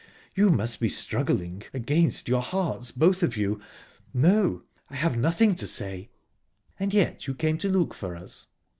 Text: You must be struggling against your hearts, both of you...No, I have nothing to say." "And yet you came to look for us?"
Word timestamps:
You 0.33 0.49
must 0.49 0.79
be 0.79 0.89
struggling 0.89 1.61
against 1.75 2.27
your 2.27 2.41
hearts, 2.41 2.89
both 2.91 3.21
of 3.21 3.37
you...No, 3.37 4.63
I 4.89 4.95
have 4.95 5.15
nothing 5.15 5.53
to 5.53 5.67
say." 5.67 6.09
"And 6.79 6.91
yet 6.91 7.27
you 7.27 7.35
came 7.35 7.59
to 7.59 7.69
look 7.69 7.93
for 7.93 8.15
us?" 8.15 8.47